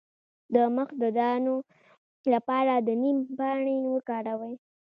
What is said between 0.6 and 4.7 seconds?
مخ د دانو لپاره د نیم پاڼې وکاروئ